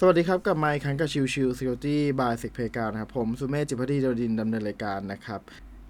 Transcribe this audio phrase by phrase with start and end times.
[0.00, 5.40] สวัสดีครับกับไมค์คันกับชิวชิว Security by s e c p a y การนะครับ ผมสุเมธจิพัทีเดดินดำเนินรายการนะครับ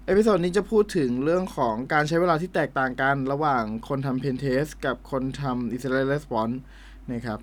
[0.05, 6.55] เอพิโซดนี้จะพูดถึงเรื่องของการใช้เวลาที่แตกต่างกัน ระหว่างคนทำ Pen Test กับคนทำ Incident Response
[7.13, 7.39] นะครับ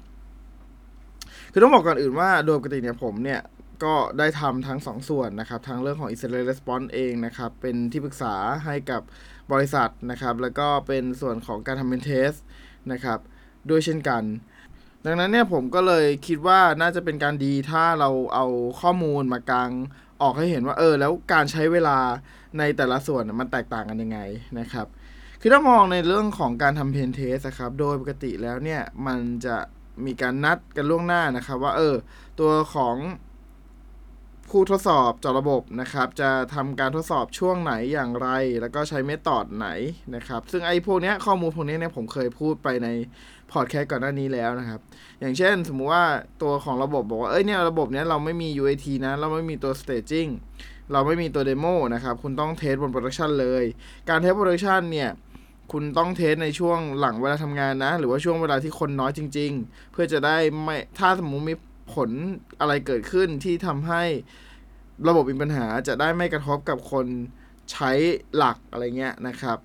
[1.52, 3.40] คือต้องบอกก่อนอื่นว่าโดยปกติเนี่ยผมเนี่ย
[3.84, 8.34] ก็ได้ทำทั้งสองส่วนนะครับ ทั้งเรื่องของ Incident Response เองนะครับ เป็นที่ปรึกษา
[8.64, 9.02] ให้กับ
[9.52, 12.38] บริษัทนะครับ แล้วก็เป็นส่วนของการทำ Pen Test
[12.92, 13.18] นะครับ
[13.70, 14.22] ด้วยเช่นกัน
[15.06, 18.46] ดังนั้นเนี่ยผมก็เลยคิดว่าน่าจะเป็นการดีถ้าเราเอา
[18.80, 19.70] ข้อมูลมากาง
[20.22, 21.98] ออกให้เห็นว่าเออแล้วการใช้เวลา
[22.58, 24.18] ในแต่ละส่วนมันแตกต่างกันยังไง
[24.58, 24.86] นะครับ
[25.40, 29.56] คือถ้ามองในเรื่องของการทำ Pen Test ครับโดยปกติแล้วเนี่ยมันจะ
[30.04, 31.94] มีการนัดกันล่วงหน้านะครับว่าเออ
[32.40, 32.96] ตัวของ
[34.50, 38.28] ผู้ทดสอบเจาะระบบนะครับ จะทำการทดสอบช่วงไหนอย่างไร
[38.60, 39.68] แล้วก็ใช้ method ไหน
[40.14, 42.88] นะครับ ซึ่งไอ้พวกนี้ข้อมูลพวกนี้เนี่ยผมเคยพูดไปใน
[43.52, 44.80] พอดแคสต์ก่อนหน้านี้แล้วนะครับ
[45.20, 46.04] อย่างเช่นสมมุติว่า
[46.42, 50.30] ตัวของระบบบอกว่า เอ้ยเนี่ยระบบเนี้ยเราไม่มี UAT นะ เราไม่มีตัว staging
[50.92, 53.64] เราไม่มีตัว demo นะครับ คุณต้อง test บน production เลย
[54.08, 55.10] การ test production เนี่ย
[55.72, 61.54] คุณต้อง test ในช่วงหลังเวลาทำงานนะ หรือว่าช่วงเวลาที่คนน้อยจริง ๆ เพื่อจะได้ไม่ถ้าสมมุติมี
[61.92, 62.10] ผล
[62.60, 64.02] อะไรเกิดขึ้นที่ทำให้
[65.08, 67.06] ระบบมีปัญหาจะได้ไม่กระทบกับคน
[67.72, 67.90] ใช้
[68.36, 69.58] หลักอะไรเงี้ยนะครับ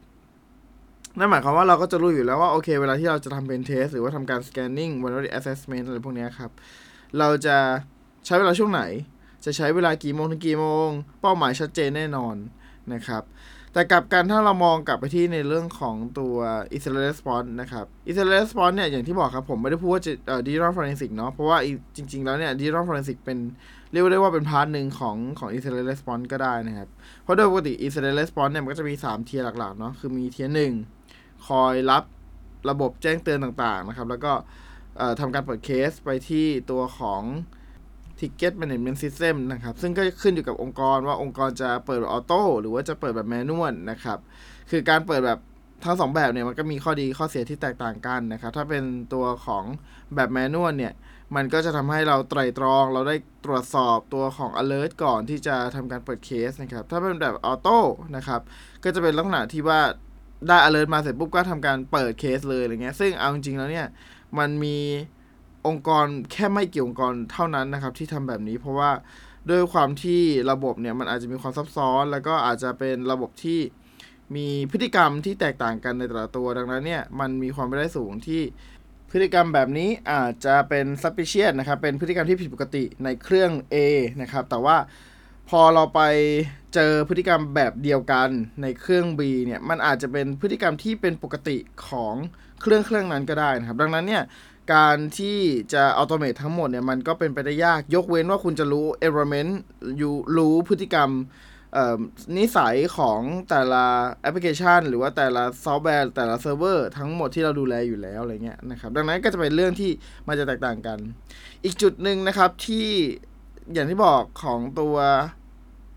[1.18, 6.52] นั่นหมายความว่าเราก็จะรู้อยู่แล้วว่าโอเค เวลาที่เราจะทำเป็นเทสหรือว่าทำการ scanning vulnerability assessment อะไรพวกนี้ครับ
[7.20, 7.58] เราจะ
[8.26, 8.82] ใช้เวลาช่วงไหน
[9.46, 10.90] จะใช้เวลากี่โมงถึงกี่โมง
[11.22, 12.36] เป้าหมายชัดเจนแน่นอน
[12.94, 13.24] นะครับ
[13.74, 16.36] แต่กลับกันถ้าเรามองกลับไปที่ในเรื่องของตัว
[16.76, 21.58] incident response นะครับ incident response เนี่ยอย่างที่บอกครับผมไม่ได้พูดว่าจะเอ่อ digital forensic เนาะเพราะว่า
[21.96, 23.38] จริง ๆ แล้วเนี่ย digital forensic เป็น
[23.92, 26.88] เรียกได้ว่าเป็น part หนึ่งของของ incident response ก็ได้นะครับ
[27.24, 30.74] เพราะโดยปกติ incident response เนี่ยมันก็จะมี 3 tier หลักๆเนาะคือมี tier หนึ่ง
[31.48, 32.04] คอยรับ
[32.70, 34.32] ระบบแจ้งเตือนต่างๆนะครับ แล้วก็
[35.20, 37.22] ทำการเปิดเคสไปที่ตัวของ
[38.20, 44.18] Ticket Management System นะครับ ซึ่งก็ขึ้นอยู่กับองค์กรว่าองค์กรจะเปิดแบบ auto หรือว่าจะเปิดแบบ manual นะครับ
[44.72, 45.40] คือการเปิดแบบ
[45.86, 49.64] ทั้งสองแบบเนี่ยมันก็มีข้อดีข้อเสียที่แตกต่างกันนะครับ ถ้าเป็นตัวของ
[50.16, 50.94] แบบแมนนวลเนี่ย
[51.36, 53.16] มันก็จะทำให้เราไตรตรอง เราได้
[53.46, 57.80] ตรวจสอบตัวของ alert ก่อนที่จะทำการเปิดเคสนะครับ ถ้าเป็นแบบออโต้
[58.16, 58.42] นะครับ
[58.84, 59.82] ก็จะเป็นลักษณะที่ว่า
[60.48, 63.88] ได้ alert มาเสร็จปุ๊บก็ทำการเปิดเคสเลยอะไรเงี้ย ซึ่งเอาจริงๆแล้วเนี่ย
[64.38, 64.78] มันมี
[65.70, 68.92] องค์กรแค่ไม่กี่องค์กรเท่านั้นนะครับ ที่ทำแบบนี้เพราะว่า
[69.50, 70.22] ด้วยความที่
[70.52, 73.60] ระบบเนี่ยมันอาจจะมีความซับซ้อน แล้วก็อาจจะเป็นระบบที่
[74.36, 78.42] มีพฤติกรรมที่แตกต่างกันในแต่ละตัวดังนั้นเนี่ยมันมีความเป็นได้สูงที่
[79.12, 83.76] พฤติกรรมแบบนี้อาจจะเป็น suspicious นะครับ เป็นพฤติกรรมที่ผิดปกติในเครื่อง A
[84.22, 84.78] นะครับ แต่ว่า
[85.50, 86.02] พอเราไป
[86.74, 88.30] เจอพฤติกรรมแบบเดียวกัน
[88.62, 92.16] ในเครื่อง B เนี่ย มันอาจจะเป็นพฤติกรรมที่เป็นปกติของ
[92.62, 94.24] เครื่องเครื่องนั้นก็ได้นะครับ ดังนั้นเนี่ย
[94.74, 95.40] การที่
[95.74, 99.52] จะอัตโนมัติทั้งหมดเนี่ยมันก็เป็นไปได้ยากยกเว้นว่าคุณจะรู้ environment
[99.98, 101.12] อยู่รู้พฤติกรรม
[102.38, 103.86] นิสัยของแต่ละ
[104.22, 109.92] แอปพลิเคชัน หรือว่าแต่ละซอฟต์แวร์ แต่ละเซิร์ฟเวอร์ทั้งหมดที่เราดูแลอยู่แล้วอะไรเงี้ยนะครับดังนั้นก็จะเป็นเรื่องที่
[110.28, 111.00] มันจะแตกต่างกัน
[111.64, 112.88] อีกจุดหนึ่งนะครับที่
[113.74, 114.96] อย่างที่บอกของตัว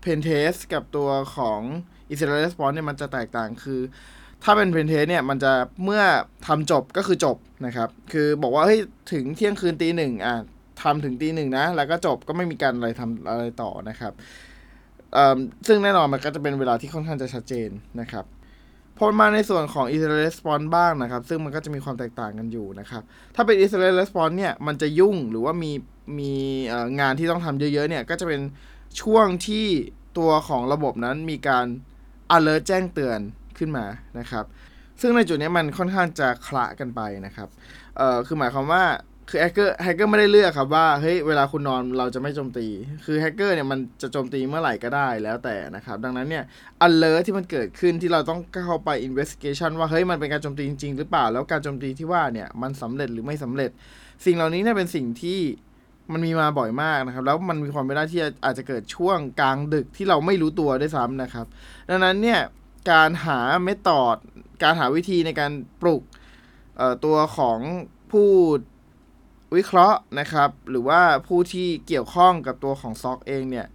[0.03, 1.59] Pen Test กับตัวของ
[2.11, 3.81] Incident Response เนี่ยมันจะแตกต่างคือ
[4.43, 5.51] ถ้าเป็น Pen Test เนี่ยมันจะ
[5.83, 6.01] เมื่อ
[6.47, 8.79] ทำจบก็คือจบนะครับ คือบอกว่าเฮ้ย
[9.11, 10.35] ถึงเที่ยงคืนตีหนึ่งอะ
[10.81, 14.13] ทำถึงตีหนึ่งนะ แล้วก็จบก็ไม่มีการอะไรทำอะไรต่อนะครับ
[15.67, 17.69] ซึ่งแน่นอนมันก็จะเป็นเวลาที่ค่อนข้างจะชัดเจน
[18.01, 18.25] นะครับ
[18.97, 23.01] พอมาในส่วนของ Incident Response บ้างนะครับ ซึ่งมันก็จะมีความแตกต่างกันอยู่นะครับ
[23.35, 25.71] ถ้าเป็น Incident Response เนี่ย มันจะยุ่งหรือว่ามี
[26.19, 26.33] มี
[26.99, 28.41] งานที่ต้องทำเยอะๆ เนี่ย ก็จะเป็น
[29.01, 29.65] ช่วงที่
[30.17, 31.65] ตัวของระบบนั้นมีการ
[32.35, 33.19] alert แจ้งเตือน
[33.63, 33.85] ขึ้นมา
[34.19, 34.45] นะครับ
[35.01, 37.49] ซึ่งในจุดนี้มันค่อนข้างจะคละกันไปนะครับ
[37.97, 38.83] เอ่อคือหมายความว่า
[39.29, 42.67] คือแฮกเกอร์แฮกเกอร์ไม่ได้เลือกครับว่าเฮ้ยเวลาคุณนอนเราจะไม่โจมตี
[43.05, 46.43] คือแฮกเกอร์เนี่ยมันจะโจมตีเมื่อไหร่ก็ได้แล้วแต่นะครับ ดังนั้นเนี่ย
[46.87, 53.71] alert ที่มันเกิดขึ้นที่เราต้องเข้าไป investigation ว่าเฮ้ยมันเป็นการโจมตีจริง ๆ หรือเปล่า แล้วการโจมตีที่ว่าเนี่ยมันสำเร็จหรือไม่สำเร็จ
[54.25, 55.39] สิ่งเหล่านี้เนี่ยเป็นสิ่งที่
[56.11, 61.45] มันมีมาบ่อยมากนะครับ แล้วมันมีความเป็นได้ที่อาจจะเกิดช่วงกลางดึกที่เราไม่รู้ตัวด้วยซ้ำนะครับ
[61.89, 62.39] ดังนั้นเนี่ย
[62.91, 64.17] การหาเมธอด
[64.63, 65.51] การหาวิธีในการ
[65.81, 66.03] ปลุก
[67.05, 67.59] ตัวของ
[68.11, 68.29] ผู้
[69.55, 73.67] วิเคราะห์นะครับ หรือว่าผู้ที่เกี่ยวข้องกับตัวของซอกเองเนี่ย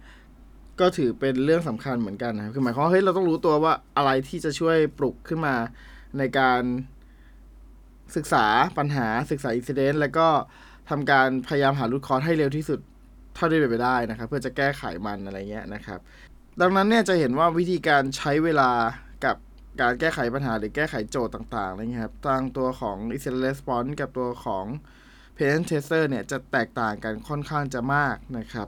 [0.79, 5.55] ก็ถือเป็นเรื่องสำคัญเหมือนกันนะครับคือหมายความว่าเฮ้ยเราต้องรู้ตัวว่าอะไรที่จะช่วยปลุกขึ้นมา
[6.17, 6.61] ในการ
[8.15, 8.45] ศึกษา
[8.77, 10.27] ปัญหาศึกษาอินซิเดนต์แล้วก็
[10.89, 12.79] ทำการพยายามหารูทคอร์ให้เร็วที่สุด
[13.35, 15.99] เท่าที่เป็นไปได้นะครับ เพื่อจะแก้ไขมันอะไรเงี้ยนะครับ
[16.61, 18.71] ดังนั้นเนี่ยจะเห็นว่าวิธีการใช้เวลา
[19.25, 19.35] กับ
[19.81, 24.65] การแก้ไขปัญหาหรือแก้ไขโจทย์ต่างๆอะไรเงี้ยครับทางตัวของ incident response กับตัวของ
[25.37, 28.67] Penetration Tester เนี่ยจะแตกต่างกันค่อนข้างจะมากนะครับ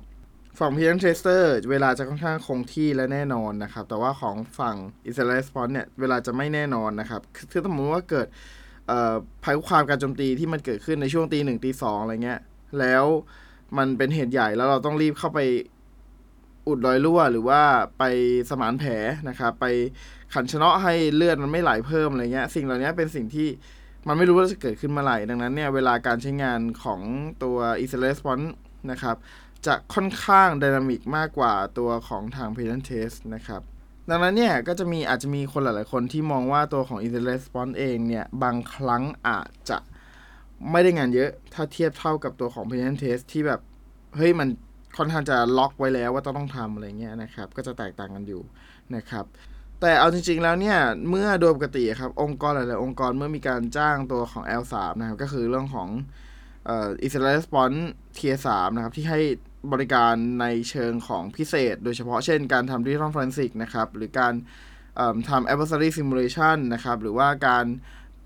[0.60, 4.76] ฝั่ง Penetration Tester เวลาจะค่อนข้างคงที่และแน่นอนนะครับ แต่ว่าของฝั่ง
[5.08, 7.22] Incident Response เนี่ยเวลาจะไม่แน่นอนนะครับ
[7.52, 8.28] คือสมมติว่าเกิด
[9.44, 12.40] ภัยคุกคามการโจมตีที่มันเกิดขึ้นในช่วงตีหนึ่งตีสองอะไรเงี้ย
[12.80, 13.06] แล้ว
[13.78, 15.40] มันเป็นเหตุใหญ่แล้วเราต้องรีบเข้าไป
[16.68, 17.62] อุดรอยรั่วหรือว่า
[18.00, 18.04] ไป
[18.50, 18.92] สมานแผล
[19.30, 19.66] นะครับไป
[20.34, 23.48] ขันชะเนาะให้เลือดมันไม่ไหลเพิ่มอะไรเงี้ยสิ่งเหล่านี้เป็นสิ่งที่
[24.08, 27.02] มันไม่รู้ว่าจะเกิดขึ้นเมื่อไหร่ดังนั้นเนี่ยเวลาการใช้งานของ
[27.44, 28.48] ตัว e s r e s p o n s e
[28.92, 29.16] นะครับ
[29.66, 33.62] จะค่อนข้างดินามิกมากกว่าตัวของทาง p a t e n t Test นะครับ
[34.10, 39.78] ดังนั้นเนี่ยก็จะมีอาจจะมีคนหลาย ๆ คนที่มองว่าตัวของ e s r e s p o n s e เองเนี่ยบางครั้งอาจจะ
[40.72, 43.60] ไม่ได้งานเยอะถ้าเทียบเท่ากับตัวของ p a t e n t Test ที่แบบ
[44.16, 44.50] เฮ้ยมัน
[44.98, 48.42] ค่อนข้างจะล็อกไว้แล้วว่าต้องต้องทำอะไรเงี้ยนะครับ ก็จะแตกต่างกันอยู่
[48.96, 49.26] นะครับ
[49.82, 50.78] แต่เอาจริง ๆ แล้วเนี่ย
[51.10, 55.90] เมื่อโดยปกติครับ องค์กรหลายๆองค์กรเมื่อมีการจ้างตัวของ L3 นะครับ ก็คือเรื่องของ
[56.70, 57.80] อ่อ Incident Response
[58.18, 59.20] Tier 3นะครับ ที่ให้
[59.74, 64.34] บริการในเชิงของพิเศษ โดยเฉพาะเช่นการทำ Digital Forensic นะครับ หรือการ
[64.96, 67.66] เอ่อทำ Adversary Simulation นะครับ หรือว่าการ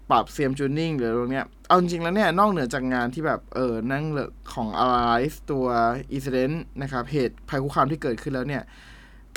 [0.10, 5.66] ปรับ CM Tuning หรือตรงเนี้ย เอาจริงๆแล้วเนี่ย นอกเหนือจากงานที่แบบ เออนั่งเลือกของ Analyze ตัว
[6.16, 8.64] Incident นะครับ เหตุภัยคุกคามที่เกิดขึ้นแล้วเนี่ย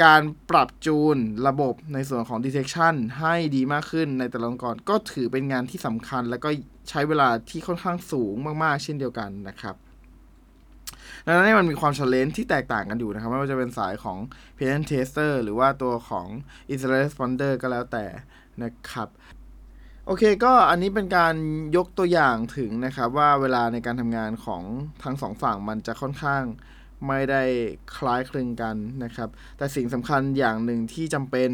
[0.03, 1.17] การปรับจูน
[1.49, 6.49] ระบบในส่วนของ detection ให้ดีมากขึ้นในแต่ละองค์กรก็ถือเป็นงานที่สำคัญ แล้วก็
[6.88, 9.76] ใช้เวลาที่ค่อนข้างสูงมาก ๆ เช่นเดียวกันนะครับ
[11.25, 14.19] ดังนั้นมันมีความ c h a l l e n g ที่แตกต่างกันอยู่นะครับ ไม่ว่าจะเป็นสายของ
[14.56, 16.26] patent tester หรือว่าตัวของ
[16.73, 18.05] incident responder ก็แล้วแต่
[18.62, 19.09] นะครับ
[20.10, 21.34] โอเคก็อันนี้เป็นการ
[21.76, 24.62] ยกตัวอย่างถึงนะครับว่าเวลาในการทำงานของ
[25.02, 26.43] ทั้งสองฝั่งมันจะค่อนข้าง
[27.06, 27.43] ไม่ได้
[27.96, 29.28] คล้ายคลึงกันนะครับ
[29.58, 31.50] แต่สิ่งสำคัญอย่างหนึ่งที่จำเป็น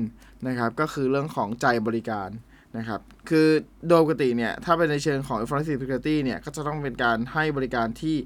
[0.48, 2.28] นะครับ ก็คือเรื่องของใจบริการ
[2.76, 3.48] นะครับ คือ
[3.88, 8.16] โดยปกติเนี่ย ถ้าเป็นในเชิงของ information security เนี่ย ก็จะต้องเป็นการให้บริการที่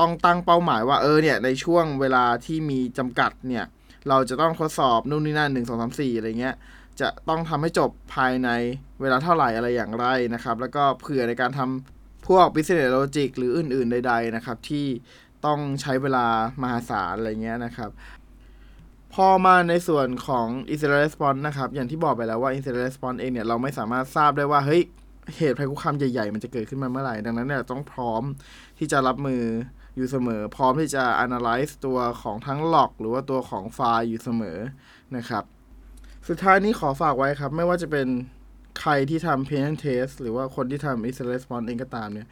[0.00, 3.64] ต้องตั้งเป้าหมายว่า เออเนี่ย ในช่วงเวลาที่มีจำกัดเนี่ย
[4.08, 6.56] เราจะต้องทดสอบนู่นนี่นั่นหนึ่งสองสามสี่อะไรเงี้ย
[7.00, 8.48] จะต้องทำให้จบภายใน
[9.00, 14.86] เวลาเท่าไหร่อะไรอย่างไรนะครับ แล้วก็เผื่อในการทำพวก business logic หรืออื่นๆใด ๆ นะครับ ที่
[15.46, 16.26] ต้องใช้เวลา
[16.62, 17.90] มหาศาลอะไรเงี้ยนะครับ
[19.14, 24.82] พอมาในส่วนของ incident response นะครับ อย่างที่บอกไปแล้วว่า incident response เองเนี่ย เราไม่สามารถทราบได้ว่า เฮ้ย
[25.36, 28.22] เหตุภัยคุกคามใหญ่ๆ มันจะเกิดขึ้นมาเมื่อไหร่ ดังนั้นเนี่ยต้องพร้อม
[28.78, 29.42] ที่จะรับมือ
[29.96, 34.58] อยู่เสมอ พร้อมที่จะ analyze ตัวของทั้ง log หรือว่าตัวของไฟล์อยู่เสมอ
[35.16, 35.44] นะครับ
[36.30, 38.08] สุดท้ายนี้ขอฝากไว้ครับ ไม่ว่าจะเป็น
[38.80, 42.28] ใครที่ทำ patent test หรือว่าคนที่ทำ incident response เองก็ตามเนี่ย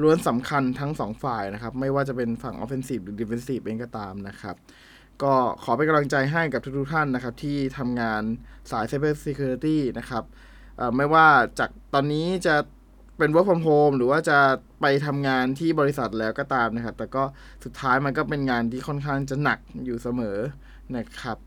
[0.00, 4.56] ล้วนสำคัญทั้งสองฝ่ายนะครับ ไม่ว่าจะเป็นฝั่ง offensive หรือ defensive เองก็ตามนะครับ
[5.22, 5.32] ก็
[5.62, 8.22] ขอเป็นกำลังใจให้กับทุกๆท่านนะครับ ที่ทำงาน
[8.70, 10.24] สาย cyber security นะครับ
[10.96, 11.26] ไม่ว่า
[11.58, 12.56] จากตอนนี้จะ
[13.18, 14.38] เป็น work from home หรือว่าจะ
[14.80, 17.24] ไปทำงานที่บริษัทแล้วก็ตามนะครับ แต่ก็
[17.64, 20.38] สุดท้ายมันก็เป็นงานที่ค่อนข้างจะหนักอยู่เสมอ
[20.96, 21.38] นะครับ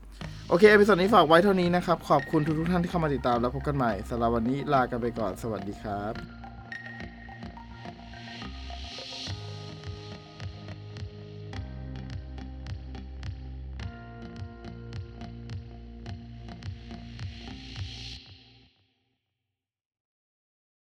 [0.48, 6.41] โอเค episode นี้ฝากไว้เท่านี้นะครับ ขอบคุณทุกๆท่านที่เข้ามาติดตามแล้วพบกันใหม่สำหรับวันนี้ลากันไปก่อนสวัสดีครับ